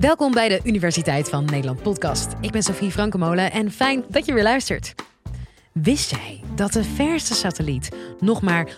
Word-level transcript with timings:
Welkom 0.00 0.32
bij 0.32 0.48
de 0.48 0.60
Universiteit 0.64 1.28
van 1.28 1.44
Nederland 1.44 1.82
podcast. 1.82 2.32
Ik 2.40 2.50
ben 2.50 2.62
Sofie 2.62 2.90
Frankemolen 2.90 3.52
en 3.52 3.70
fijn 3.70 4.04
dat 4.08 4.26
je 4.26 4.32
weer 4.32 4.42
luistert. 4.42 4.94
Wist 5.72 6.10
jij 6.10 6.40
dat 6.54 6.72
de 6.72 6.84
verste 6.84 7.34
satelliet 7.34 7.88
nog 8.20 8.42
maar 8.42 8.68
0,0023 8.68 8.76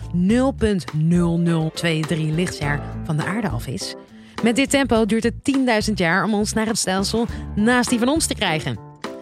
lichtjaar 2.17 2.81
van 3.03 3.17
de 3.17 3.25
aarde 3.25 3.49
af 3.49 3.67
is? 3.67 3.95
Met 4.43 4.55
dit 4.55 4.69
tempo 4.69 5.05
duurt 5.05 5.23
het 5.23 5.33
10.000 5.89 5.93
jaar 5.93 6.23
om 6.23 6.33
ons 6.33 6.53
naar 6.53 6.67
het 6.67 6.77
stelsel 6.77 7.27
naast 7.55 7.89
die 7.89 7.99
van 7.99 8.09
ons 8.09 8.25
te 8.25 8.35
krijgen. 8.35 8.77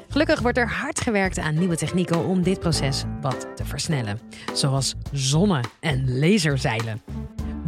Gelukkig 0.10 0.40
wordt 0.40 0.58
er 0.58 0.70
hard 0.70 1.02
gewerkt 1.02 1.40
aan 1.40 1.60
nieuwe 1.60 1.76
technieken 1.76 2.26
om 2.26 2.44
dit 2.44 2.60
proces 2.60 3.04
wat 3.22 3.48
te 3.56 3.66
versnellen. 3.66 4.20
Zoals 4.54 4.96
zonne- 5.12 5.64
en 5.80 6.20
laserzeilen. 6.20 7.02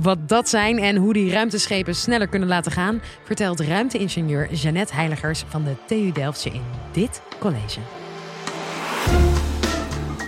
Wat 0.01 0.29
dat 0.29 0.49
zijn 0.49 0.79
en 0.79 0.95
hoe 0.95 1.13
die 1.13 1.31
ruimteschepen 1.31 1.95
sneller 1.95 2.27
kunnen 2.27 2.47
laten 2.47 2.71
gaan, 2.71 3.01
vertelt 3.23 3.59
ruimteingenieur 3.59 4.53
Jeannette 4.53 4.93
Heiligers 4.93 5.43
van 5.47 5.63
de 5.63 5.75
TU 5.87 6.11
Delftse 6.11 6.49
in 6.49 6.61
dit 6.91 7.21
college. 7.39 7.79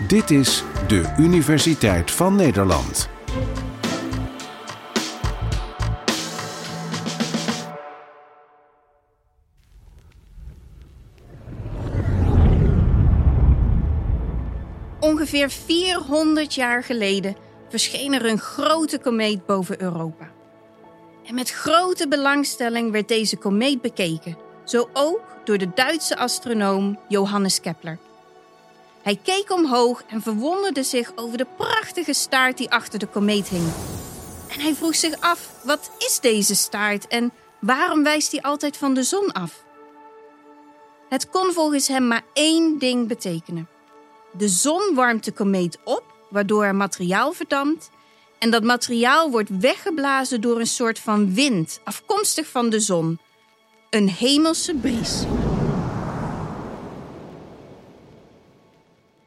Dit 0.07 0.31
is 0.31 0.63
de 0.87 1.13
Universiteit 1.17 2.11
van 2.11 2.35
Nederland. 2.35 3.09
Ongeveer 14.99 15.49
400 15.49 16.55
jaar 16.55 16.83
geleden 16.83 17.35
verscheen 17.73 18.13
er 18.13 18.25
een 18.25 18.39
grote 18.39 18.99
komeet 18.99 19.45
boven 19.45 19.81
Europa. 19.81 20.31
En 21.25 21.35
met 21.35 21.49
grote 21.49 22.07
belangstelling 22.07 22.91
werd 22.91 23.07
deze 23.07 23.37
komeet 23.37 23.81
bekeken, 23.81 24.37
zo 24.65 24.89
ook 24.93 25.21
door 25.43 25.57
de 25.57 25.73
Duitse 25.73 26.17
astronoom 26.17 26.99
Johannes 27.07 27.61
Kepler. 27.61 27.97
Hij 29.01 29.19
keek 29.23 29.51
omhoog 29.51 30.03
en 30.07 30.21
verwonderde 30.21 30.83
zich 30.83 31.11
over 31.15 31.37
de 31.37 31.47
prachtige 31.57 32.13
staart 32.13 32.57
die 32.57 32.71
achter 32.71 32.99
de 32.99 33.07
komeet 33.07 33.47
hing. 33.47 33.67
En 34.47 34.59
hij 34.59 34.73
vroeg 34.73 34.95
zich 34.95 35.19
af: 35.19 35.49
wat 35.63 35.91
is 35.97 36.19
deze 36.19 36.55
staart 36.55 37.07
en 37.07 37.31
waarom 37.59 38.03
wijst 38.03 38.31
hij 38.31 38.41
altijd 38.41 38.77
van 38.77 38.93
de 38.93 39.03
zon 39.03 39.31
af? 39.31 39.63
Het 41.09 41.29
kon 41.29 41.53
volgens 41.53 41.87
hem 41.87 42.07
maar 42.07 42.23
één 42.33 42.79
ding 42.79 43.07
betekenen. 43.07 43.69
De 44.37 44.47
zon 44.47 44.95
warmt 44.95 45.25
de 45.25 45.31
komeet 45.31 45.77
op, 45.83 46.12
waardoor 46.33 46.63
er 46.63 46.75
materiaal 46.75 47.31
verdampt. 47.33 47.89
En 48.39 48.51
dat 48.51 48.63
materiaal 48.63 49.31
wordt 49.31 49.49
weggeblazen 49.59 50.41
door 50.41 50.59
een 50.59 50.67
soort 50.67 50.99
van 50.99 51.33
wind, 51.33 51.79
afkomstig 51.83 52.47
van 52.47 52.69
de 52.69 52.79
zon. 52.79 53.19
Een 53.89 54.09
hemelse 54.09 54.75
bries. 54.75 55.23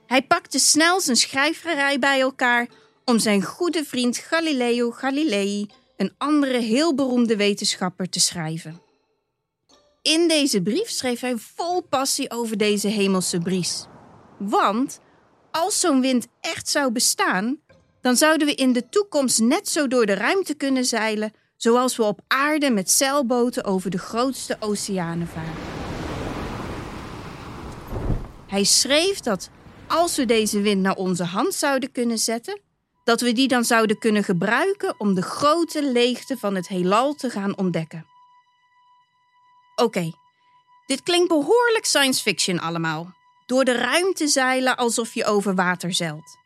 Hij 0.07 0.23
pakte 0.23 0.59
snel 0.59 1.01
zijn 1.01 1.17
schrijverij 1.17 1.99
bij 1.99 2.21
elkaar 2.21 2.67
om 3.05 3.19
zijn 3.19 3.43
goede 3.43 3.85
vriend 3.85 4.17
Galileo 4.17 4.91
Galilei, 4.91 5.67
een 5.97 6.15
andere 6.19 6.59
heel 6.59 6.95
beroemde 6.95 7.37
wetenschapper, 7.37 8.09
te 8.09 8.21
schrijven. 8.21 8.81
In 10.03 10.29
deze 10.29 10.63
brief 10.63 10.89
schreef 10.89 11.21
hij 11.21 11.37
vol 11.37 11.81
passie 11.81 12.31
over 12.31 12.57
deze 12.57 12.89
hemelse 12.89 13.39
bries. 13.39 13.87
Want 14.39 15.01
als 15.57 15.81
zo'n 15.81 16.01
wind 16.01 16.27
echt 16.41 16.69
zou 16.69 16.93
bestaan, 16.93 17.61
dan 18.01 18.17
zouden 18.17 18.47
we 18.47 18.55
in 18.55 18.73
de 18.73 18.89
toekomst 18.89 19.41
net 19.41 19.69
zo 19.69 19.89
door 19.89 20.07
de 20.07 20.15
ruimte 20.15 20.55
kunnen 20.55 20.85
zeilen 20.85 21.33
zoals 21.57 21.97
we 21.97 22.03
op 22.03 22.21
aarde 22.27 22.71
met 22.71 22.91
zeilboten 22.91 23.65
over 23.65 23.91
de 23.91 23.99
grootste 23.99 24.57
oceanen 24.61 25.29
varen. 25.29 25.55
Hij 28.47 28.65
schreef 28.65 29.21
dat 29.21 29.51
als 29.87 30.17
we 30.17 30.25
deze 30.25 30.61
wind 30.61 30.83
naar 30.83 30.97
onze 30.97 31.25
hand 31.25 31.55
zouden 31.55 31.93
kunnen 31.93 32.19
zetten, 32.19 32.61
dat 33.05 33.21
we 33.21 33.33
die 33.33 33.49
dan 33.49 33.65
zouden 33.65 33.99
kunnen 33.99 34.25
gebruiken 34.25 34.95
om 34.99 35.15
de 35.15 35.23
grote 35.23 35.93
leegte 35.93 36.39
van 36.39 36.55
het 36.55 36.69
heelal 36.69 37.15
te 37.15 37.31
gaan 37.31 37.57
ontdekken. 37.57 38.07
Oké, 39.77 40.13
dit 40.87 41.03
klinkt 41.03 41.29
behoorlijk 41.29 41.85
science 41.85 42.23
fiction 42.23 42.59
allemaal. 42.59 43.15
Door 43.47 43.65
de 43.65 43.73
ruimte 43.73 44.29
zeilen 44.29 44.77
alsof 44.77 45.15
je 45.15 45.25
over 45.25 45.55
water 45.55 45.95
zeilt. 45.95 46.37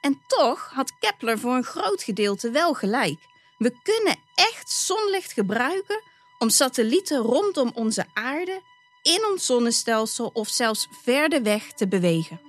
En 0.00 0.20
toch 0.26 0.70
had 0.74 0.92
Kepler 0.98 1.38
voor 1.38 1.54
een 1.54 1.64
groot 1.64 2.02
gedeelte 2.02 2.50
wel 2.50 2.74
gelijk. 2.74 3.18
We 3.58 3.72
kunnen 3.82 4.16
echt 4.34 4.70
zonlicht 4.70 5.32
gebruiken 5.32 6.02
om 6.38 6.50
satellieten 6.50 7.18
rondom 7.18 7.70
onze 7.74 8.04
aarde, 8.14 8.62
in 9.02 9.26
ons 9.30 9.46
zonnestelsel 9.46 10.30
of 10.32 10.48
zelfs 10.48 10.88
verder 11.02 11.42
weg 11.42 11.72
te 11.72 11.88
bewegen. 11.88 12.40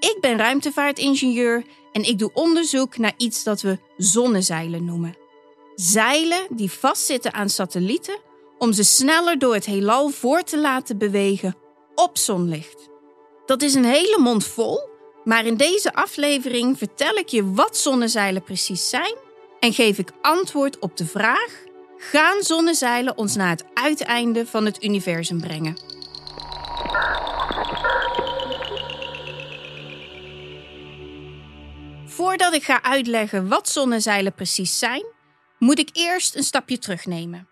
Ik 0.00 0.16
ben 0.20 0.36
ruimtevaartingenieur 0.36 1.64
en 1.92 2.02
ik 2.02 2.18
doe 2.18 2.30
onderzoek 2.32 2.98
naar 2.98 3.14
iets 3.16 3.42
dat 3.42 3.60
we 3.60 3.78
zonnezeilen 3.96 4.84
noemen. 4.84 5.16
Zeilen 5.74 6.46
die 6.50 6.70
vastzitten 6.70 7.32
aan 7.32 7.50
satellieten 7.50 8.18
om 8.58 8.72
ze 8.72 8.82
sneller 8.82 9.38
door 9.38 9.54
het 9.54 9.64
heelal 9.64 10.08
voor 10.08 10.42
te 10.42 10.60
laten 10.60 10.98
bewegen 10.98 11.56
op 11.94 12.18
zonlicht. 12.18 12.88
Dat 13.46 13.62
is 13.62 13.74
een 13.74 13.84
hele 13.84 14.18
mond 14.20 14.46
vol, 14.46 14.88
maar 15.24 15.44
in 15.44 15.56
deze 15.56 15.94
aflevering 15.94 16.78
vertel 16.78 17.14
ik 17.14 17.28
je 17.28 17.52
wat 17.52 17.76
zonnezeilen 17.76 18.42
precies 18.42 18.88
zijn 18.88 19.14
en 19.60 19.72
geef 19.72 19.98
ik 19.98 20.10
antwoord 20.20 20.78
op 20.78 20.96
de 20.96 21.06
vraag: 21.06 21.62
gaan 21.96 22.42
zonnezeilen 22.42 23.16
ons 23.16 23.34
naar 23.36 23.50
het 23.50 23.64
uiteinde 23.74 24.46
van 24.46 24.64
het 24.64 24.84
universum 24.84 25.40
brengen? 25.40 25.78
Voordat 32.06 32.54
ik 32.54 32.64
ga 32.64 32.82
uitleggen 32.82 33.48
wat 33.48 33.68
zonnezeilen 33.68 34.34
precies 34.34 34.78
zijn, 34.78 35.04
moet 35.58 35.78
ik 35.78 35.90
eerst 35.92 36.34
een 36.34 36.42
stapje 36.42 36.78
terugnemen. 36.78 37.48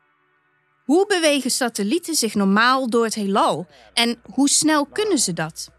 Hoe 0.84 1.06
bewegen 1.06 1.50
satellieten 1.50 2.14
zich 2.14 2.34
normaal 2.34 2.90
door 2.90 3.04
het 3.04 3.14
heelal 3.14 3.66
en 3.94 4.22
hoe 4.34 4.48
snel 4.48 4.86
kunnen 4.86 5.18
ze 5.18 5.32
dat? 5.32 5.70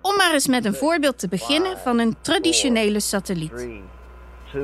Om 0.00 0.16
maar 0.16 0.32
eens 0.32 0.46
met 0.46 0.64
een 0.64 0.74
voorbeeld 0.74 1.18
te 1.18 1.28
beginnen 1.28 1.78
van 1.78 1.98
een 1.98 2.16
traditionele 2.20 3.00
satelliet. 3.00 3.56
3, 3.56 3.82
2, 4.50 4.62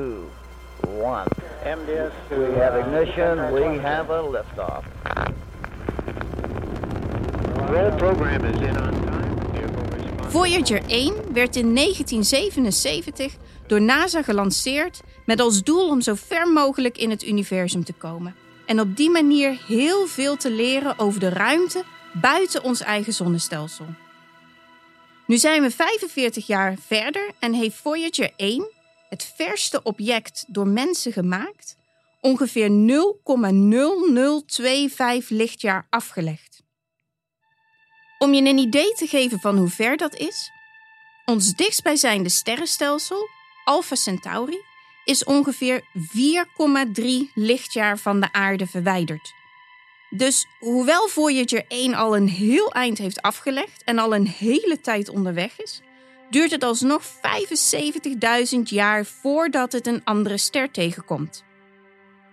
1. 1.01 1.45
MDS, 1.65 2.13
we 2.29 2.55
have 2.59 2.79
ignition, 2.79 3.53
we 3.53 3.79
have 3.81 4.11
a 4.11 4.29
liftoff. 4.29 4.85
Roll 7.69 7.91
program 7.91 8.45
is 8.45 8.61
in 8.61 8.77
on 8.77 8.91
time. 8.91 9.35
Vehicle 9.51 9.81
response. 9.89 10.29
Voyager 10.29 10.81
1 10.87 11.13
werd 11.33 11.55
in 11.55 11.75
1977 11.75 13.35
door 13.67 13.81
NASA 13.81 14.21
gelanceerd 14.21 15.01
met 15.25 15.39
als 15.39 15.63
doel 15.63 15.89
om 15.89 16.01
zo 16.01 16.13
ver 16.15 16.47
mogelijk 16.47 16.97
in 16.97 17.09
het 17.09 17.23
universum 17.27 17.83
te 17.83 17.93
komen. 17.93 18.35
En 18.65 18.79
op 18.79 18.95
die 18.95 19.09
manier 19.09 19.57
heel 19.67 20.07
veel 20.07 20.35
te 20.35 20.51
leren 20.51 20.99
over 20.99 21.19
de 21.19 21.29
ruimte 21.29 21.83
buiten 22.13 22.63
ons 22.63 22.81
eigen 22.81 23.13
zonnestelsel. 23.13 23.85
Nu 25.27 25.37
zijn 25.37 25.61
we 25.61 25.71
45 25.71 26.47
jaar 26.47 26.75
verder 26.87 27.31
en 27.39 27.53
heeft 27.53 27.75
Voyager 27.75 28.31
1, 28.35 28.67
het 29.09 29.33
verste 29.35 29.83
object 29.83 30.45
door 30.47 30.67
mensen 30.67 31.11
gemaakt, 31.11 31.75
ongeveer 32.21 32.69
0,0025 35.21 35.27
lichtjaar 35.27 35.87
afgelegd. 35.89 36.63
Om 38.17 38.33
je 38.33 38.41
een 38.41 38.57
idee 38.57 38.93
te 38.93 39.07
geven 39.07 39.39
van 39.39 39.57
hoe 39.57 39.69
ver 39.69 39.97
dat 39.97 40.15
is, 40.15 40.51
ons 41.25 41.53
dichtstbijzijnde 41.53 42.29
sterrenstelsel, 42.29 43.27
Alpha 43.63 43.95
Centauri, 43.95 44.59
is 45.05 45.23
ongeveer 45.23 45.81
4,3 45.81 47.03
lichtjaar 47.33 47.97
van 47.97 48.19
de 48.19 48.31
aarde 48.31 48.67
verwijderd. 48.67 49.33
Dus 50.17 50.45
hoewel 50.59 51.07
Voyager 51.07 51.65
1 51.67 51.93
al 51.93 52.15
een 52.15 52.27
heel 52.27 52.73
eind 52.73 52.97
heeft 52.97 53.21
afgelegd 53.21 53.83
en 53.83 53.99
al 53.99 54.15
een 54.15 54.27
hele 54.27 54.81
tijd 54.81 55.09
onderweg 55.09 55.61
is, 55.61 55.81
duurt 56.29 56.51
het 56.51 56.63
alsnog 56.63 57.03
75.000 58.55 58.59
jaar 58.63 59.05
voordat 59.05 59.71
het 59.71 59.87
een 59.87 60.03
andere 60.03 60.37
ster 60.37 60.71
tegenkomt. 60.71 61.43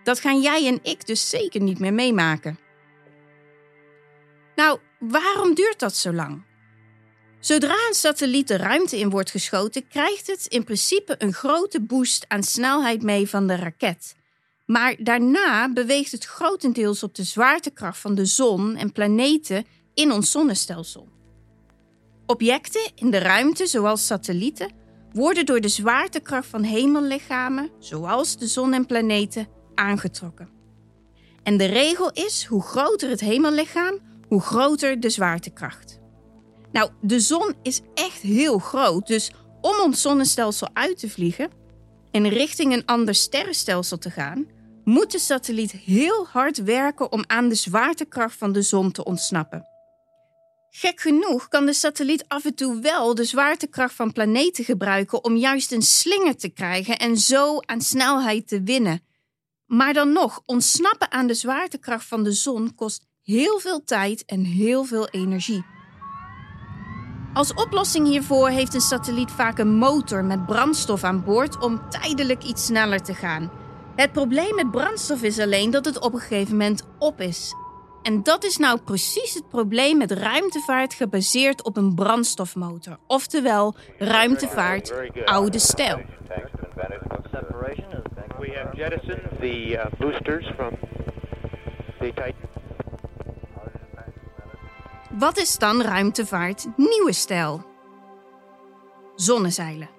Dat 0.03 0.21
gaan 0.21 0.41
jij 0.41 0.67
en 0.67 0.79
ik 0.83 1.07
dus 1.07 1.29
zeker 1.29 1.61
niet 1.61 1.79
meer 1.79 1.95
meemaken. 1.95 2.59
Nou, 4.55 4.79
waarom 4.99 5.55
duurt 5.55 5.79
dat 5.79 5.97
zo 5.97 6.13
lang? 6.13 6.43
Zodra 7.41 7.75
een 7.89 7.95
satelliet 7.95 8.49
de 8.49 8.57
ruimte 8.57 8.99
in 8.99 9.11
wordt 9.11 9.31
geschoten, 9.31 9.89
krijgt 9.89 10.27
het 10.27 10.47
in 10.47 10.65
principe 10.65 11.15
een 11.19 11.33
grote 11.33 11.81
boost 11.81 12.25
aan 12.29 12.43
snelheid 12.43 13.03
mee 13.03 13.29
van 13.29 13.47
de 13.47 13.57
raket. 13.57 14.15
Maar 14.67 14.97
daarna 14.99 15.73
beweegt 15.73 16.13
het 16.13 16.25
grotendeels 16.25 17.03
op 17.03 17.15
de 17.15 17.25
zwaartekracht 17.25 17.99
van 17.99 18.15
de 18.15 18.25
zon 18.25 18.77
en 18.77 18.93
planeten 18.93 19.65
in 19.95 20.13
ons 20.13 20.31
zonnestelsel. 20.31 21.09
Objecten 22.27 22.93
in 22.95 23.11
de 23.11 23.19
ruimte, 23.19 23.67
zoals 23.67 24.07
satellieten, 24.07 24.73
worden 25.13 25.47
door 25.47 25.61
de 25.61 25.69
zwaartekracht 25.69 26.47
van 26.47 26.63
hemellichamen, 26.63 27.71
zoals 27.79 28.37
de 28.37 28.47
zon 28.47 28.73
en 28.73 28.87
planeten, 28.87 29.49
aangetrokken. 29.75 30.49
En 31.43 31.57
de 31.57 31.65
regel 31.65 32.11
is: 32.13 32.45
hoe 32.45 32.63
groter 32.63 33.11
het 33.11 33.21
hemellichaam, 33.21 33.99
hoe 34.29 34.41
groter 34.41 35.01
de 35.01 35.11
zwaartekracht. 35.11 36.01
Nou, 36.73 36.91
de 37.01 37.21
zon 37.21 37.55
is 37.63 37.81
echt 37.95 38.21
heel 38.21 38.59
groot, 38.59 39.07
dus 39.07 39.33
om 39.61 39.81
ons 39.85 40.01
zonnestelsel 40.01 40.69
uit 40.73 40.99
te 40.99 41.11
vliegen 41.11 41.51
en 42.13 42.29
richting 42.29 42.73
een 42.73 42.87
ander 42.87 43.15
sterrenstelsel 43.15 43.99
te 43.99 44.11
gaan, 44.11 44.47
moet 44.85 45.13
de 45.13 45.19
satelliet 45.19 45.73
heel 45.73 46.27
hard 46.27 46.63
werken 46.63 47.13
om 47.13 47.25
aan 47.27 47.49
de 47.49 47.55
zwaartekracht 47.55 48.37
van 48.37 48.53
de 48.53 48.63
zon 48.63 48.93
te 48.93 49.05
ontsnappen. 49.05 49.67
Gek 50.71 51.01
genoeg 51.01 51.49
kan 51.49 51.67
de 51.67 51.73
satelliet 51.73 52.25
af 52.29 52.45
en 52.45 52.55
toe 52.55 52.81
wel 52.81 53.15
de 53.15 53.25
zwaartekracht 53.25 53.95
van 53.95 54.13
planeten 54.13 54.65
gebruiken 54.65 55.25
om 55.25 55.37
juist 55.37 55.73
een 55.73 55.83
slinger 55.83 56.37
te 56.37 56.49
krijgen 56.49 56.99
en 56.99 57.17
zo 57.17 57.59
aan 57.61 57.81
snelheid 57.81 58.49
te 58.49 58.63
winnen. 58.63 59.03
Maar 59.67 59.93
dan 59.93 60.13
nog, 60.13 60.43
ontsnappen 60.47 61.11
aan 61.11 61.27
de 61.27 61.35
zwaartekracht 61.35 62.07
van 62.07 62.23
de 62.25 62.33
zon 62.33 62.75
kost 62.75 63.07
heel 63.23 63.59
veel 63.59 63.85
tijd 63.85 64.25
en 64.25 64.45
heel 64.45 64.85
veel 64.85 65.09
energie. 65.09 65.65
Als 67.35 67.55
oplossing 67.55 68.07
hiervoor 68.07 68.49
heeft 68.49 68.75
een 68.75 68.81
satelliet 68.81 69.31
vaak 69.31 69.59
een 69.59 69.75
motor 69.75 70.25
met 70.25 70.47
brandstof 70.47 71.05
aan 71.05 71.25
boord 71.25 71.59
om 71.59 71.89
tijdelijk 71.89 72.43
iets 72.43 72.67
sneller 72.67 73.03
te 73.03 73.15
gaan. 73.15 73.51
Het 73.97 74.13
probleem 74.13 74.55
met 74.55 74.71
brandstof 74.71 75.23
is 75.23 75.39
alleen 75.39 75.71
dat 75.71 75.85
het 75.85 76.01
op 76.01 76.13
een 76.13 76.21
gegeven 76.21 76.57
moment 76.57 76.87
op 76.99 77.21
is. 77.21 77.55
En 78.03 78.23
dat 78.23 78.45
is 78.45 78.57
nou 78.57 78.81
precies 78.81 79.35
het 79.35 79.49
probleem 79.49 79.99
met 79.99 80.11
ruimtevaart 80.11 80.95
gebaseerd 80.95 81.65
op 81.65 81.77
een 81.77 81.95
brandstofmotor. 81.95 82.97
Oftewel, 83.07 83.75
ruimtevaart, 83.99 84.93
oude 85.25 85.59
stijl. 85.59 86.01
We 88.39 88.53
have 88.55 88.77
jettisoned 88.77 89.41
the 89.41 89.73
uh, 89.73 89.85
boosters 89.99 90.47
from 90.57 90.77
Titan. 91.99 92.52
Wat 95.19 95.39
is 95.39 95.59
dan 95.59 95.83
ruimtevaart 95.83 96.67
nieuwe 96.77 97.13
stijl? 97.13 97.65
Zonnezeilen. 99.17 99.91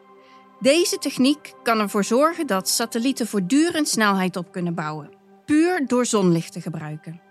Deze 0.60 0.98
techniek 0.98 1.54
kan 1.64 1.80
ervoor 1.80 2.04
zorgen 2.04 2.48
dat 2.48 2.70
satellieten 2.70 3.28
voortdurend 3.28 3.88
snelheid 3.88 4.36
op 4.36 4.52
kunnen 4.52 4.74
bouwen, 4.74 5.14
puur 5.46 5.88
door 5.88 6.06
zonlicht 6.06 6.52
te 6.52 6.62
gebruiken. 6.62 7.22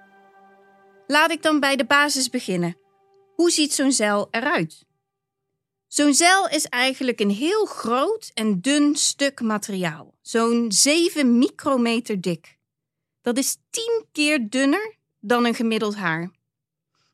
Laat 1.06 1.30
ik 1.30 1.42
dan 1.42 1.60
bij 1.60 1.76
de 1.76 1.84
basis 1.84 2.30
beginnen. 2.30 2.76
Hoe 3.34 3.50
ziet 3.50 3.72
zo'n 3.72 3.92
zeil 3.92 4.28
eruit? 4.30 4.84
Zo'n 5.86 6.14
zeil 6.14 6.48
is 6.48 6.66
eigenlijk 6.66 7.20
een 7.20 7.30
heel 7.30 7.64
groot 7.64 8.30
en 8.34 8.60
dun 8.60 8.96
stuk 8.96 9.40
materiaal, 9.40 10.14
zo'n 10.20 10.72
7 10.72 11.38
micrometer 11.38 12.20
dik. 12.20 12.58
Dat 13.22 13.38
is 13.38 13.56
10 13.70 14.04
keer 14.12 14.50
dunner 14.50 14.96
dan 15.20 15.44
een 15.44 15.54
gemiddeld 15.54 15.96
haar. 15.96 16.30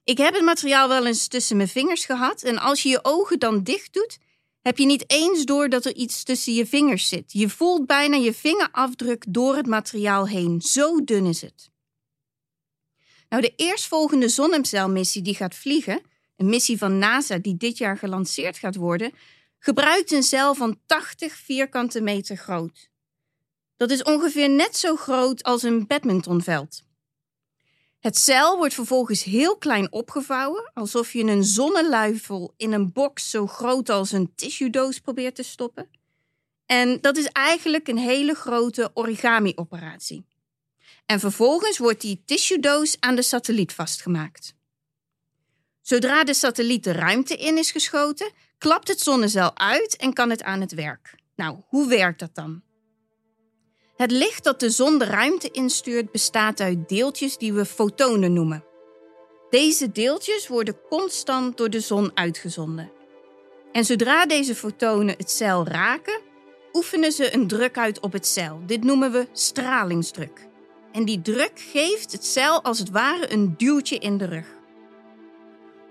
Ik 0.08 0.18
heb 0.18 0.34
het 0.34 0.42
materiaal 0.42 0.88
wel 0.88 1.06
eens 1.06 1.26
tussen 1.26 1.56
mijn 1.56 1.68
vingers 1.68 2.04
gehad 2.04 2.42
en 2.42 2.58
als 2.58 2.82
je 2.82 2.88
je 2.88 2.98
ogen 3.02 3.38
dan 3.38 3.62
dicht 3.62 3.92
doet, 3.92 4.18
heb 4.62 4.78
je 4.78 4.86
niet 4.86 5.10
eens 5.10 5.44
door 5.44 5.68
dat 5.68 5.84
er 5.84 5.94
iets 5.94 6.22
tussen 6.22 6.54
je 6.54 6.66
vingers 6.66 7.08
zit. 7.08 7.32
Je 7.32 7.48
voelt 7.48 7.86
bijna 7.86 8.16
je 8.16 8.34
vingerafdruk 8.34 9.24
door 9.28 9.56
het 9.56 9.66
materiaal 9.66 10.28
heen. 10.28 10.60
Zo 10.60 11.04
dun 11.04 11.26
is 11.26 11.40
het. 11.40 11.70
Nou, 13.28 13.42
de 13.42 13.52
eerstvolgende 13.56 14.28
zonnecelmissie 14.28 15.22
die 15.22 15.34
gaat 15.34 15.54
vliegen, 15.54 16.02
een 16.36 16.48
missie 16.48 16.78
van 16.78 16.98
NASA 16.98 17.38
die 17.38 17.56
dit 17.56 17.78
jaar 17.78 17.98
gelanceerd 17.98 18.58
gaat 18.58 18.76
worden, 18.76 19.12
gebruikt 19.58 20.12
een 20.12 20.22
cel 20.22 20.54
van 20.54 20.80
80 20.86 21.32
vierkante 21.32 22.00
meter 22.00 22.36
groot. 22.36 22.90
Dat 23.76 23.90
is 23.90 24.02
ongeveer 24.02 24.50
net 24.50 24.76
zo 24.76 24.96
groot 24.96 25.42
als 25.42 25.62
een 25.62 25.86
badmintonveld. 25.86 26.86
Het 27.98 28.16
cel 28.16 28.56
wordt 28.56 28.74
vervolgens 28.74 29.24
heel 29.24 29.56
klein 29.56 29.92
opgevouwen, 29.92 30.70
alsof 30.74 31.12
je 31.12 31.24
een 31.24 31.44
zonneluifel 31.44 32.54
in 32.56 32.72
een 32.72 32.92
box 32.92 33.30
zo 33.30 33.46
groot 33.46 33.88
als 33.88 34.12
een 34.12 34.34
tissuedoos 34.34 34.98
probeert 34.98 35.34
te 35.34 35.42
stoppen. 35.42 35.90
En 36.66 37.00
dat 37.00 37.16
is 37.16 37.26
eigenlijk 37.26 37.88
een 37.88 37.98
hele 37.98 38.34
grote 38.34 38.90
origami-operatie. 38.94 40.26
En 41.06 41.20
vervolgens 41.20 41.78
wordt 41.78 42.00
die 42.00 42.22
tissuedoos 42.24 42.96
aan 43.00 43.14
de 43.14 43.22
satelliet 43.22 43.72
vastgemaakt. 43.72 44.54
Zodra 45.80 46.24
de 46.24 46.34
satelliet 46.34 46.84
de 46.84 46.92
ruimte 46.92 47.36
in 47.36 47.58
is 47.58 47.70
geschoten, 47.70 48.32
klapt 48.58 48.88
het 48.88 49.00
zonnecel 49.00 49.56
uit 49.56 49.96
en 49.96 50.12
kan 50.12 50.30
het 50.30 50.42
aan 50.42 50.60
het 50.60 50.72
werk. 50.72 51.14
Nou, 51.36 51.60
hoe 51.66 51.88
werkt 51.88 52.18
dat 52.18 52.34
dan? 52.34 52.62
Het 53.98 54.10
licht 54.10 54.44
dat 54.44 54.60
de 54.60 54.70
zon 54.70 54.98
de 54.98 55.04
ruimte 55.04 55.50
instuurt 55.50 56.10
bestaat 56.10 56.60
uit 56.60 56.88
deeltjes 56.88 57.36
die 57.36 57.52
we 57.52 57.64
fotonen 57.64 58.32
noemen. 58.32 58.64
Deze 59.50 59.92
deeltjes 59.92 60.48
worden 60.48 60.80
constant 60.88 61.56
door 61.56 61.70
de 61.70 61.80
zon 61.80 62.10
uitgezonden. 62.14 62.90
En 63.72 63.84
zodra 63.84 64.26
deze 64.26 64.54
fotonen 64.54 65.14
het 65.16 65.30
cel 65.30 65.66
raken, 65.66 66.20
oefenen 66.72 67.12
ze 67.12 67.34
een 67.34 67.46
druk 67.46 67.78
uit 67.78 68.00
op 68.00 68.12
het 68.12 68.26
cel. 68.26 68.60
Dit 68.66 68.84
noemen 68.84 69.12
we 69.12 69.26
stralingsdruk. 69.32 70.48
En 70.92 71.04
die 71.04 71.22
druk 71.22 71.52
geeft 71.54 72.12
het 72.12 72.24
cel 72.24 72.62
als 72.62 72.78
het 72.78 72.90
ware 72.90 73.32
een 73.32 73.54
duwtje 73.56 73.98
in 73.98 74.18
de 74.18 74.24
rug. 74.24 74.46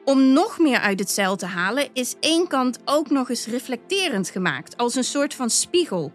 Om 0.05 0.33
nog 0.33 0.59
meer 0.59 0.79
uit 0.79 0.99
het 0.99 1.09
cel 1.09 1.35
te 1.35 1.45
halen 1.45 1.89
is 1.93 2.15
één 2.19 2.47
kant 2.47 2.79
ook 2.85 3.09
nog 3.09 3.29
eens 3.29 3.45
reflecterend 3.45 4.29
gemaakt, 4.29 4.77
als 4.77 4.95
een 4.95 5.03
soort 5.03 5.33
van 5.33 5.49
spiegel. 5.49 6.13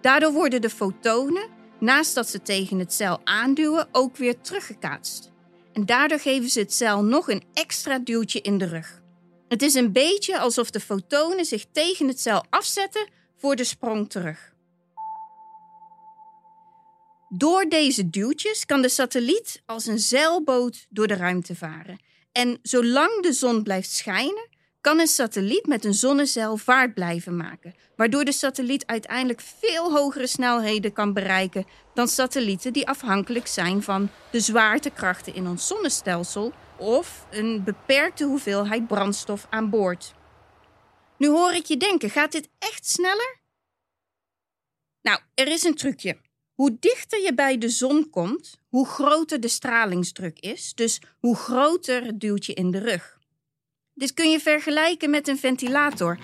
Daardoor 0.00 0.32
worden 0.32 0.60
de 0.60 0.70
fotonen, 0.70 1.48
naast 1.80 2.14
dat 2.14 2.28
ze 2.28 2.42
tegen 2.42 2.78
het 2.78 2.92
cel 2.92 3.20
aanduwen, 3.24 3.88
ook 3.92 4.16
weer 4.16 4.40
teruggekaatst. 4.40 5.30
En 5.72 5.86
daardoor 5.86 6.18
geven 6.18 6.48
ze 6.48 6.60
het 6.60 6.72
cel 6.72 7.04
nog 7.04 7.28
een 7.28 7.42
extra 7.52 7.98
duwtje 7.98 8.40
in 8.40 8.58
de 8.58 8.66
rug. 8.66 9.02
Het 9.48 9.62
is 9.62 9.74
een 9.74 9.92
beetje 9.92 10.38
alsof 10.38 10.70
de 10.70 10.80
fotonen 10.80 11.44
zich 11.44 11.64
tegen 11.72 12.08
het 12.08 12.20
cel 12.20 12.44
afzetten 12.50 13.08
voor 13.36 13.56
de 13.56 13.64
sprong 13.64 14.10
terug. 14.10 14.56
Door 17.28 17.68
deze 17.68 18.10
duwtjes 18.10 18.66
kan 18.66 18.82
de 18.82 18.88
satelliet 18.88 19.62
als 19.66 19.86
een 19.86 19.98
zeilboot 19.98 20.86
door 20.90 21.06
de 21.06 21.14
ruimte 21.16 21.54
varen. 21.54 22.00
En 22.32 22.58
zolang 22.62 23.22
de 23.22 23.32
zon 23.32 23.62
blijft 23.62 23.90
schijnen, 23.90 24.48
kan 24.88 24.98
een 24.98 25.06
satelliet 25.06 25.66
met 25.66 25.84
een 25.84 25.94
zonnezeil 25.94 26.56
vaart 26.56 26.94
blijven 26.94 27.36
maken, 27.36 27.74
waardoor 27.96 28.24
de 28.24 28.32
satelliet 28.32 28.86
uiteindelijk 28.86 29.40
veel 29.40 29.92
hogere 29.92 30.26
snelheden 30.26 30.92
kan 30.92 31.12
bereiken 31.12 31.66
dan 31.94 32.08
satellieten 32.08 32.72
die 32.72 32.88
afhankelijk 32.88 33.46
zijn 33.46 33.82
van 33.82 34.10
de 34.30 34.40
zwaartekrachten 34.40 35.34
in 35.34 35.46
ons 35.46 35.66
zonnestelsel 35.66 36.52
of 36.76 37.26
een 37.30 37.64
beperkte 37.64 38.24
hoeveelheid 38.24 38.86
brandstof 38.86 39.46
aan 39.50 39.70
boord. 39.70 40.14
Nu 41.18 41.28
hoor 41.28 41.52
ik 41.52 41.64
je 41.64 41.76
denken, 41.76 42.10
gaat 42.10 42.32
dit 42.32 42.48
echt 42.58 42.86
sneller? 42.86 43.40
Nou, 45.02 45.20
er 45.34 45.48
is 45.48 45.62
een 45.62 45.74
trucje. 45.74 46.20
Hoe 46.54 46.76
dichter 46.80 47.20
je 47.20 47.34
bij 47.34 47.58
de 47.58 47.68
zon 47.68 48.10
komt, 48.10 48.58
hoe 48.68 48.86
groter 48.86 49.40
de 49.40 49.48
stralingsdruk 49.48 50.38
is, 50.38 50.74
dus 50.74 51.00
hoe 51.18 51.36
groter 51.36 52.04
het 52.04 52.20
duwtje 52.20 52.54
in 52.54 52.70
de 52.70 52.78
rug. 52.78 53.17
Dit 53.98 54.14
kun 54.14 54.30
je 54.30 54.40
vergelijken 54.40 55.10
met 55.10 55.28
een 55.28 55.38
ventilator. 55.38 56.18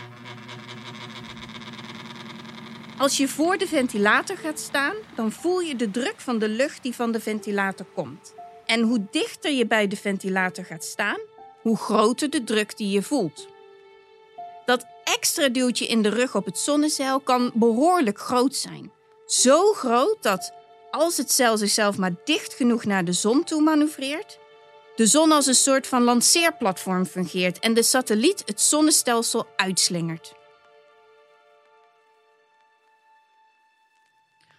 Als 2.99 3.16
je 3.16 3.28
voor 3.28 3.59
de 3.59 3.66
ventilator 3.66 4.37
gaat 4.37 4.59
staan, 4.61 4.97
dan 5.16 5.33
voel 5.33 5.61
je 5.61 5.76
de 5.76 5.90
druk 5.90 6.14
van 6.16 6.38
de 6.38 6.49
lucht 6.49 6.83
die 6.83 6.95
van 6.95 7.12
de 7.12 7.21
ventilator 7.21 7.87
komt. 7.95 8.35
En 8.66 8.81
hoe 8.81 9.07
dichter 9.11 9.52
je 9.52 9.66
bij 9.66 9.88
de 9.88 9.97
ventilator 9.97 10.64
gaat 10.64 10.85
staan, 10.85 11.19
hoe 11.61 11.76
groter 11.76 12.31
de 12.31 12.45
druk 12.45 12.76
die 12.76 12.90
je 12.90 13.02
voelt. 13.02 13.49
Dat 14.64 14.87
extra 15.04 15.49
duwtje 15.49 15.87
in 15.87 16.02
de 16.02 16.09
rug 16.09 16.35
op 16.35 16.45
het 16.45 16.59
zonnecel 16.59 17.21
kan 17.21 17.50
behoorlijk 17.54 18.19
groot 18.19 18.57
zijn. 18.57 18.93
Zo 19.26 19.73
groot 19.73 20.23
dat 20.23 20.52
als 20.90 21.16
het 21.16 21.33
cel 21.33 21.57
zichzelf 21.57 21.99
maar 21.99 22.14
dicht 22.25 22.54
genoeg 22.54 22.85
naar 22.85 23.04
de 23.04 23.12
zon 23.12 23.45
toe 23.45 23.62
manoeuvreert, 23.62 24.38
de 24.97 25.07
zon 25.07 25.33
als 25.33 25.47
een 25.47 25.55
soort 25.55 25.87
van 25.87 26.03
lanceerplatform 26.03 27.05
fungeert 27.07 27.59
en 27.59 27.75
de 27.75 27.83
satelliet 27.83 28.43
het 28.47 28.61
zonnestelsel 28.61 29.47
uitslingert. 29.57 30.35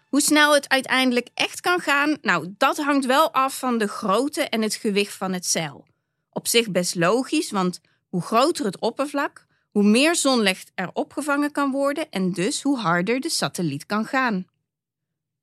Hoe 0.10 0.22
snel 0.22 0.54
het 0.54 0.70
uiteindelijk 0.70 1.30
echt 1.34 1.62
kan 1.62 1.80
gaan, 1.80 2.18
nou, 2.22 2.54
dat 2.58 2.78
hangt 2.78 3.06
wel 3.06 3.32
af 3.32 3.60
van 3.60 3.78
de 3.78 3.88
grootte 3.88 4.42
en 4.42 4.62
het 4.62 4.76
gewicht 4.76 5.14
van 5.14 5.34
het 5.34 5.46
zeil. 5.46 5.86
Op 6.30 6.48
zich 6.48 6.72
best 6.72 6.96
logisch, 6.96 7.52
want 7.52 7.82
hoe 8.10 8.22
groter 8.22 8.66
het 8.66 8.80
oppervlak, 8.80 9.46
hoe 9.72 9.84
meer 9.84 10.16
zonlicht 10.16 10.72
er 10.76 10.90
opgevangen 10.94 11.52
kan 11.52 11.72
worden 11.72 12.10
en 12.10 12.32
dus 12.32 12.62
hoe 12.62 12.78
harder 12.78 13.20
de 13.20 13.30
satelliet 13.30 13.86
kan 13.86 14.06
gaan. 14.06 14.48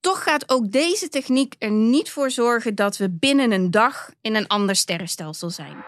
Toch 0.02 0.22
gaat 0.22 0.50
ook 0.50 0.70
deze 0.70 1.08
techniek 1.08 1.54
er 1.58 1.70
niet 1.70 2.10
voor 2.10 2.30
zorgen 2.30 2.74
dat 2.74 2.96
we 2.96 3.10
binnen 3.10 3.52
een 3.52 3.70
dag 3.70 4.10
in 4.20 4.34
een 4.34 4.46
ander 4.46 4.76
sterrenstelsel 4.76 5.50
zijn. 5.50 5.84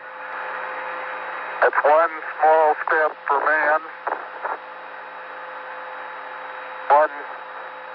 It's 1.67 1.81
one 1.85 2.15
small 2.39 2.75
step 2.85 3.13
for 3.25 3.39
man, 3.39 3.81
one 7.01 7.15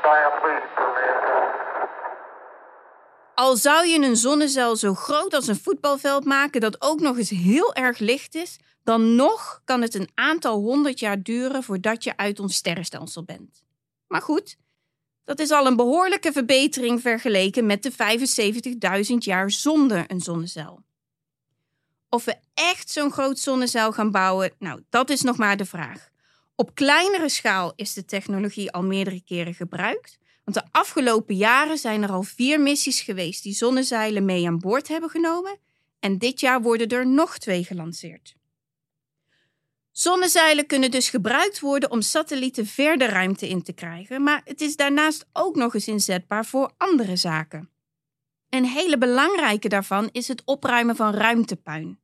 giant 0.01 0.43
leap 0.43 0.69
for 0.75 0.91
mankind. 0.93 1.89
al 3.33 3.55
zou 3.55 3.87
je 3.87 3.99
een 4.05 4.15
zonnecel 4.15 4.75
zo 4.75 4.93
groot 4.93 5.33
als 5.33 5.47
een 5.47 5.59
voetbalveld 5.63 6.25
maken 6.25 6.61
dat 6.61 6.81
ook 6.81 6.99
nog 6.99 7.17
eens 7.17 7.29
heel 7.29 7.73
erg 7.73 7.99
licht 7.99 8.35
is, 8.35 8.59
dan 8.83 9.15
nog 9.15 9.61
kan 9.65 9.81
het 9.81 9.93
een 9.93 10.09
aantal 10.15 10.59
honderd 10.59 10.99
jaar 10.99 11.21
duren 11.21 11.63
voordat 11.63 12.03
je 12.03 12.17
uit 12.17 12.39
ons 12.39 12.55
sterrenstelsel 12.55 13.23
bent. 13.23 13.63
Maar 14.07 14.21
goed, 14.21 14.57
dat 15.29 15.39
is 15.39 15.51
al 15.51 15.65
een 15.65 15.75
behoorlijke 15.75 16.31
verbetering 16.31 17.01
vergeleken 17.01 17.65
met 17.65 17.83
de 17.83 17.91
75.000 19.11 19.15
jaar 19.17 19.51
zonder 19.51 20.03
een 20.07 20.21
zonnecel. 20.21 20.83
Of 22.09 22.25
we 22.25 22.35
echt 22.53 22.89
zo'n 22.89 23.11
groot 23.11 23.39
zonnecel 23.39 23.91
gaan 23.91 24.11
bouwen, 24.11 24.51
nou, 24.59 24.81
dat 24.89 25.09
is 25.09 25.21
nog 25.21 25.37
maar 25.37 25.57
de 25.57 25.65
vraag. 25.65 26.09
Op 26.55 26.75
kleinere 26.75 27.29
schaal 27.29 27.73
is 27.75 27.93
de 27.93 28.05
technologie 28.05 28.71
al 28.71 28.83
meerdere 28.83 29.21
keren 29.25 29.53
gebruikt. 29.53 30.17
Want 30.43 30.57
de 30.57 30.71
afgelopen 30.71 31.35
jaren 31.35 31.77
zijn 31.77 32.03
er 32.03 32.11
al 32.11 32.23
vier 32.23 32.61
missies 32.61 33.01
geweest 33.01 33.43
die 33.43 33.53
zonnezeilen 33.53 34.25
mee 34.25 34.47
aan 34.47 34.59
boord 34.59 34.87
hebben 34.87 35.09
genomen. 35.09 35.57
En 35.99 36.17
dit 36.17 36.39
jaar 36.39 36.61
worden 36.61 36.87
er 36.87 37.07
nog 37.07 37.37
twee 37.37 37.63
gelanceerd. 37.63 38.35
Zonnezeilen 39.99 40.65
kunnen 40.65 40.91
dus 40.91 41.09
gebruikt 41.09 41.59
worden 41.59 41.91
om 41.91 42.01
satellieten 42.01 42.65
verder 42.65 43.09
ruimte 43.09 43.47
in 43.47 43.61
te 43.61 43.73
krijgen, 43.73 44.23
maar 44.23 44.41
het 44.45 44.61
is 44.61 44.75
daarnaast 44.75 45.25
ook 45.33 45.55
nog 45.55 45.73
eens 45.73 45.87
inzetbaar 45.87 46.45
voor 46.45 46.71
andere 46.77 47.15
zaken. 47.15 47.69
Een 48.49 48.65
hele 48.65 48.97
belangrijke 48.97 49.69
daarvan 49.69 50.09
is 50.11 50.27
het 50.27 50.41
opruimen 50.45 50.95
van 50.95 51.13
ruimtepuin. 51.13 51.99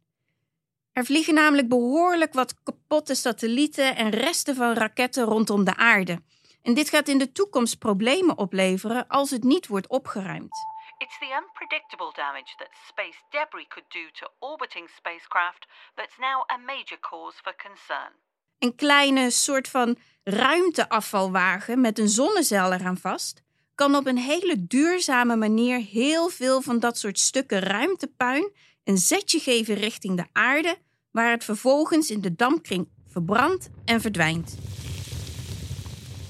Er 0.92 1.06
vliegen 1.06 1.34
namelijk 1.34 1.70
behoorlijk 1.70 2.34
wat 2.34 2.64
kapotte 2.64 3.16
satellieten 3.16 3.96
en 3.96 4.10
resten 4.10 4.56
van 4.56 4.74
raketten 4.74 5.24
rondom 5.24 5.64
de 5.64 5.76
aarde. 5.76 6.22
En 6.62 6.74
dit 6.74 6.90
gaat 6.90 7.08
in 7.08 7.18
de 7.18 7.32
toekomst 7.32 7.80
problemen 7.80 8.38
opleveren 8.38 9.08
als 9.08 9.30
het 9.30 9.44
niet 9.44 9.68
wordt 9.68 9.88
opgeruimd. 9.88 10.58
It's 10.98 11.18
the 11.20 11.32
unpredictable 11.42 12.12
damage 12.14 12.56
that 12.58 12.72
space 12.88 13.20
debris 13.30 13.68
could 13.68 13.90
do 13.90 14.06
to 14.20 14.26
orbiting 14.40 14.88
spacecraft 14.98 15.68
that's 15.96 16.18
now 16.18 16.38
a 16.56 16.58
major 16.58 17.00
cause 17.00 17.38
for 17.44 17.54
concern. 17.68 18.12
Een 18.60 18.76
kleine 18.76 19.32
soort 19.32 19.68
van 19.68 19.98
ruimteafvalwagen 20.24 21.82
met 21.82 22.00
een 22.00 22.10
zonnecel 22.10 22.74
eraan 22.74 22.98
vast 22.98 23.44
kan 23.76 23.96
op 23.96 24.06
een 24.08 24.18
hele 24.18 24.68
duurzame 24.68 25.36
manier 25.36 25.80
heel 25.80 26.30
veel 26.30 26.62
van 26.62 26.80
dat 26.80 26.98
soort 26.98 27.20
stukken 27.20 27.60
ruimtepuin 27.60 28.52
een 28.84 28.98
zetje 28.98 29.40
geven 29.40 29.76
richting 29.76 30.18
de 30.18 30.26
aarde, 30.32 30.78
waar 31.12 31.32
het 31.32 31.44
vervolgens 31.44 32.10
in 32.10 32.22
de 32.22 32.36
dampkring 32.36 32.90
verbrandt 33.08 33.70
en 33.86 34.02
verdwijnt. 34.02 34.58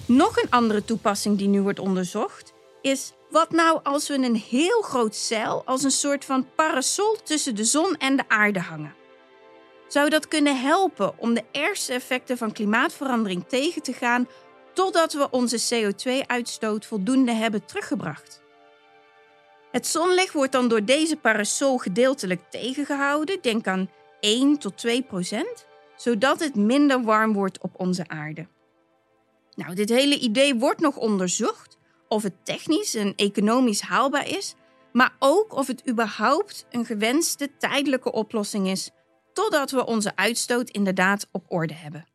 Nog 0.05 0.37
een 0.37 0.49
andere 0.49 0.85
toepassing 0.85 1.37
die 1.37 1.47
nu 1.47 1.61
wordt 1.61 1.79
onderzocht 1.79 2.54
is 2.85 3.13
wat 3.29 3.51
nou 3.51 3.79
als 3.83 4.07
we 4.07 4.13
een 4.13 4.35
heel 4.35 4.81
groot 4.81 5.15
zeil 5.15 5.65
als 5.65 5.83
een 5.83 5.91
soort 5.91 6.25
van 6.25 6.47
parasol 6.55 7.17
tussen 7.23 7.55
de 7.55 7.63
zon 7.63 7.95
en 7.97 8.15
de 8.15 8.23
aarde 8.27 8.59
hangen? 8.59 8.95
Zou 9.87 10.09
dat 10.09 10.27
kunnen 10.27 10.61
helpen 10.61 11.19
om 11.19 11.33
de 11.33 11.43
ergste 11.51 11.93
effecten 11.93 12.37
van 12.37 12.51
klimaatverandering 12.51 13.47
tegen 13.47 13.81
te 13.81 13.93
gaan 13.93 14.27
totdat 14.73 15.13
we 15.13 15.29
onze 15.29 15.91
CO2-uitstoot 15.93 16.85
voldoende 16.85 17.31
hebben 17.31 17.65
teruggebracht? 17.65 18.43
Het 19.71 19.87
zonlicht 19.87 20.33
wordt 20.33 20.51
dan 20.51 20.67
door 20.67 20.85
deze 20.85 21.15
parasol 21.15 21.77
gedeeltelijk 21.77 22.41
tegengehouden, 22.49 23.41
denk 23.41 23.67
aan 23.67 23.89
1 24.19 24.57
tot 24.57 24.77
2 24.77 25.01
procent, 25.01 25.65
zodat 25.95 26.39
het 26.39 26.55
minder 26.55 27.01
warm 27.01 27.33
wordt 27.33 27.61
op 27.61 27.71
onze 27.77 28.07
aarde. 28.07 28.47
Nou, 29.55 29.75
dit 29.75 29.89
hele 29.89 30.19
idee 30.19 30.55
wordt 30.55 30.79
nog 30.79 30.97
onderzocht 30.97 31.74
of 32.07 32.23
het 32.23 32.45
technisch 32.45 32.95
en 32.95 33.13
economisch 33.15 33.81
haalbaar 33.81 34.27
is, 34.27 34.55
maar 34.91 35.15
ook 35.19 35.53
of 35.53 35.67
het 35.67 35.87
überhaupt 35.89 36.65
een 36.69 36.85
gewenste 36.85 37.49
tijdelijke 37.57 38.11
oplossing 38.11 38.67
is 38.67 38.89
totdat 39.33 39.71
we 39.71 39.85
onze 39.85 40.15
uitstoot 40.15 40.69
inderdaad 40.69 41.27
op 41.31 41.45
orde 41.47 41.73
hebben. 41.73 42.05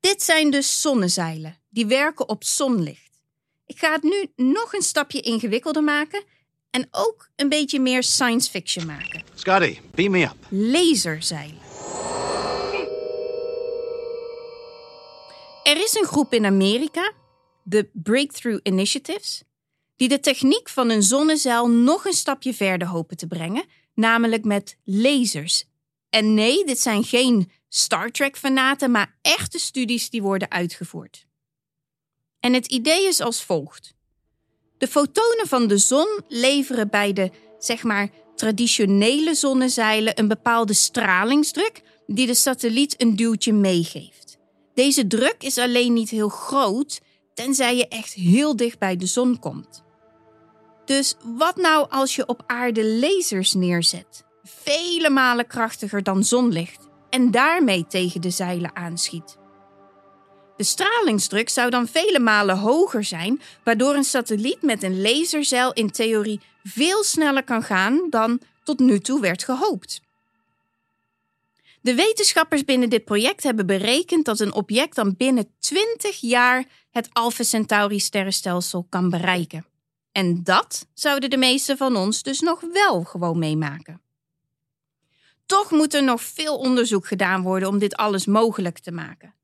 Dit 0.00 0.22
zijn 0.22 0.50
dus 0.50 0.80
zonnezeilen 0.80 1.58
die 1.68 1.86
werken 1.86 2.28
op 2.28 2.44
zonlicht. 2.44 3.10
Ik 3.66 3.78
ga 3.78 3.92
het 3.92 4.02
nu 4.02 4.32
nog 4.36 4.72
een 4.72 4.82
stapje 4.82 5.20
ingewikkelder 5.20 5.82
maken 5.82 6.24
en 6.70 6.88
ook 6.90 7.28
een 7.36 7.48
beetje 7.48 7.80
meer 7.80 8.02
science 8.02 8.50
fiction 8.50 8.86
maken. 8.86 9.22
Scotty, 9.34 9.78
beam 9.94 10.10
me 10.10 10.22
up. 10.22 10.36
Laserzeilen. 10.48 11.58
Er 15.62 15.82
is 15.82 15.94
een 15.94 16.06
groep 16.06 16.32
in 16.32 16.44
Amerika, 16.44 17.12
de 17.62 17.88
Breakthrough 17.92 18.60
Initiatives, 18.62 19.42
die 19.96 20.08
de 20.08 20.20
techniek 20.20 20.68
van 20.68 20.90
een 20.90 21.02
zonnezeil 21.02 21.68
nog 21.68 22.04
een 22.04 22.12
stapje 22.12 22.54
verder 22.54 22.88
hopen 22.88 23.16
te 23.16 23.26
brengen, 23.26 23.64
namelijk 23.94 24.44
met 24.44 24.76
lasers. 24.84 25.64
En 26.10 26.34
nee, 26.34 26.64
dit 26.64 26.80
zijn 26.80 27.04
geen 27.04 27.50
Star 27.68 28.10
Trek-fanaten, 28.10 28.90
maar 28.90 29.18
echte 29.22 29.58
studies 29.58 30.10
die 30.10 30.22
worden 30.22 30.50
uitgevoerd. 30.50 31.26
En 32.40 32.52
het 32.52 32.66
idee 32.66 33.06
is 33.06 33.20
als 33.20 33.44
volgt. 33.44 33.94
De 34.78 34.88
fotonen 34.88 35.46
van 35.46 35.66
de 35.66 35.78
zon 35.78 36.20
leveren 36.28 36.90
bij 36.90 37.12
de, 37.12 37.30
zeg 37.58 37.82
maar, 37.82 38.10
traditionele 38.36 39.34
zonnezeilen 39.34 40.18
een 40.18 40.28
bepaalde 40.28 40.72
stralingsdruk 40.72 41.82
die 42.06 42.26
de 42.26 42.34
satelliet 42.34 43.02
een 43.02 43.16
duwtje 43.16 43.52
meegeeft. 43.52 44.38
Deze 44.74 45.06
druk 45.06 45.36
is 45.38 45.58
alleen 45.58 45.92
niet 45.92 46.10
heel 46.10 46.28
groot, 46.28 47.00
tenzij 47.44 47.76
je 47.76 47.88
echt 47.88 48.12
heel 48.12 48.56
dicht 48.56 48.78
bij 48.78 48.96
de 48.96 49.06
zon 49.06 49.38
komt. 49.38 49.82
Dus 50.84 51.14
wat 51.36 51.56
nou 51.56 51.90
als 51.90 52.16
je 52.16 52.26
op 52.26 52.42
aarde 52.46 52.84
lasers 52.84 53.54
neerzet? 53.54 54.24
Vele 54.42 55.10
malen 55.10 55.46
krachtiger 55.46 56.02
dan 56.02 56.24
zonlicht 56.24 56.88
en 57.10 57.30
daarmee 57.30 57.86
tegen 57.86 58.20
de 58.20 58.30
zeilen 58.30 58.76
aanschiet. 58.76 59.38
De 60.56 60.64
stralingsdruk 60.64 61.48
zou 61.48 61.70
dan 61.70 61.88
vele 61.88 62.18
malen 62.18 62.58
hoger 62.58 63.04
zijn, 63.04 63.40
waardoor 63.64 63.94
een 63.94 64.04
satelliet 64.04 64.62
met 64.62 64.82
een 64.82 65.02
laserzeil 65.02 65.72
in 65.72 65.90
theorie 65.90 66.40
veel 66.62 67.04
sneller 67.04 67.44
kan 67.44 67.62
gaan 67.62 68.06
dan 68.10 68.40
tot 68.62 68.78
nu 68.78 68.98
toe 68.98 69.20
werd 69.20 69.44
gehoopt. 69.44 70.00
De 71.82 71.94
wetenschappers 71.94 72.64
binnen 72.64 72.90
dit 72.90 73.04
project 73.04 73.42
hebben 73.42 73.66
berekend 73.66 74.24
dat 74.24 74.40
een 74.40 74.54
object 74.54 74.94
dan 74.94 75.16
binnen 75.16 75.54
20 75.58 76.20
jaar 76.20 76.64
het 76.90 77.08
Alpha 77.12 77.42
Centauri 77.42 78.00
sterrenstelsel 78.00 78.86
kan 78.88 79.10
bereiken. 79.10 79.66
En 80.12 80.42
dat 80.42 80.86
zouden 80.94 81.30
de 81.30 81.36
meesten 81.36 81.76
van 81.76 81.96
ons 81.96 82.22
dus 82.22 82.40
nog 82.40 82.60
wel 82.72 83.02
gewoon 83.02 83.38
meemaken. 83.38 84.00
Toch 85.46 85.70
moet 85.70 85.94
er 85.94 86.04
nog 86.04 86.22
veel 86.22 86.58
onderzoek 86.58 87.06
gedaan 87.06 87.42
worden 87.42 87.68
om 87.68 87.78
dit 87.78 87.96
alles 87.96 88.26
mogelijk 88.26 88.78
te 88.78 88.92
maken. 88.92 89.34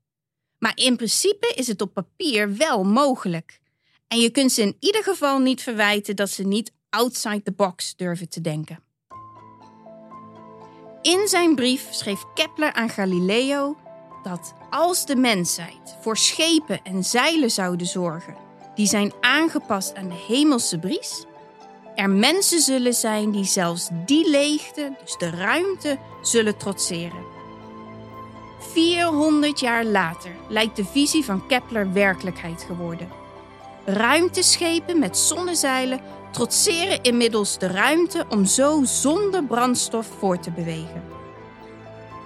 Maar 0.57 0.71
in 0.75 0.95
principe 0.95 1.53
is 1.55 1.67
het 1.67 1.81
op 1.81 1.93
papier 1.93 2.57
wel 2.57 2.83
mogelijk. 2.83 3.59
En 4.07 4.19
je 4.19 4.29
kunt 4.29 4.51
ze 4.51 4.61
in 4.61 4.77
ieder 4.79 5.03
geval 5.03 5.39
niet 5.39 5.61
verwijten 5.61 6.15
dat 6.15 6.29
ze 6.29 6.43
niet 6.43 6.73
outside 6.89 7.43
the 7.43 7.51
box 7.51 7.95
durven 7.95 8.29
te 8.29 8.41
denken. 8.41 8.86
In 11.01 11.27
zijn 11.27 11.55
brief 11.55 11.87
schreef 11.91 12.23
Kepler 12.33 12.73
aan 12.73 12.89
Galileo 12.89 13.75
dat 14.23 14.53
als 14.69 15.05
de 15.05 15.15
mensheid 15.15 15.97
voor 16.01 16.17
schepen 16.17 16.79
en 16.83 17.03
zeilen 17.03 17.51
zouden 17.51 17.87
zorgen 17.87 18.35
die 18.75 18.87
zijn 18.87 19.13
aangepast 19.21 19.95
aan 19.95 20.07
de 20.07 20.25
hemelse 20.27 20.79
bries, 20.79 21.25
er 21.95 22.09
mensen 22.09 22.59
zullen 22.59 22.93
zijn 22.93 23.31
die 23.31 23.43
zelfs 23.43 23.89
die 24.05 24.29
leegte, 24.29 24.95
dus 25.03 25.17
de 25.17 25.29
ruimte, 25.29 25.97
zullen 26.21 26.57
trotseren. 26.57 27.25
400 28.59 29.59
jaar 29.59 29.85
later 29.85 30.31
lijkt 30.49 30.75
de 30.75 30.85
visie 30.85 31.25
van 31.25 31.47
Kepler 31.47 31.93
werkelijkheid 31.93 32.63
geworden. 32.63 33.09
Ruimteschepen 33.89 34.99
met 34.99 35.17
zonnezeilen 35.17 35.99
trotseren 36.31 37.03
inmiddels 37.03 37.57
de 37.57 37.67
ruimte 37.67 38.25
om 38.29 38.45
zo 38.45 38.83
zonder 38.83 39.43
brandstof 39.43 40.07
voor 40.19 40.39
te 40.39 40.51
bewegen. 40.51 41.03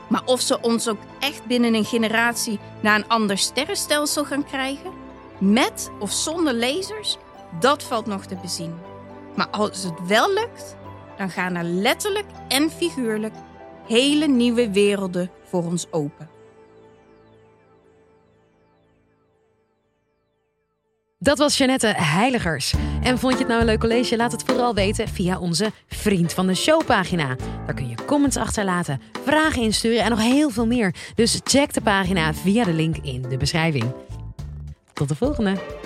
Maar 0.10 0.22
of 0.26 0.42
ze 0.42 0.62
ons 0.62 0.88
ook 0.88 0.98
echt 1.20 1.46
binnen 1.46 1.74
een 1.74 1.86
generatie 1.86 2.60
naar 2.80 2.96
een 2.96 3.08
ander 3.08 3.38
sterrenstelsel 3.38 4.26
gaan 4.26 4.46
krijgen, 4.46 4.92
met 5.40 5.92
of 6.00 6.12
zonder 6.12 6.54
lasers, 6.54 7.18
dat 7.60 7.84
valt 7.84 8.06
nog 8.06 8.26
te 8.26 8.36
bezien. 8.36 8.76
Maar 9.36 9.50
als 9.50 9.84
het 9.84 10.08
wel 10.08 10.34
lukt, 10.34 10.76
dan 11.18 11.30
gaan 11.30 11.56
er 11.56 11.64
letterlijk 11.64 12.28
en 12.48 12.72
figuurlijk 12.72 13.36
hele 13.88 14.28
nieuwe 14.28 14.72
werelden 14.72 15.32
voor 15.44 15.64
ons 15.64 15.88
open. 15.92 16.31
Dat 21.24 21.38
was 21.38 21.58
Jeannette 21.58 21.88
Heiligers. 21.88 22.74
En 23.04 23.20
vond 23.20 23.34
je 23.34 23.40
het 23.40 23.48
nou 23.48 23.60
een 23.60 23.66
leuk 23.66 23.80
college? 23.80 24.18
Laat 24.18 24.32
het 24.32 24.44
vooral 24.44 24.74
weten 24.74 25.08
via 25.08 25.40
onze 25.40 25.72
Vriend 25.88 26.34
van 26.34 26.48
de 26.48 26.56
Show 26.56 26.86
pagina. 26.86 27.36
Daar 27.66 27.76
kun 27.76 27.90
je 27.90 27.96
comments 28.06 28.38
achterlaten, 28.38 29.02
vragen 29.24 29.62
insturen 29.62 30.04
en 30.04 30.10
nog 30.10 30.22
heel 30.22 30.50
veel 30.50 30.66
meer. 30.66 30.96
Dus 31.16 31.40
check 31.44 31.74
de 31.74 31.82
pagina 31.82 32.34
via 32.34 32.64
de 32.64 32.74
link 32.74 32.98
in 32.98 33.22
de 33.22 33.38
beschrijving. 33.38 33.94
Tot 34.94 35.08
de 35.08 35.16
volgende! 35.16 35.81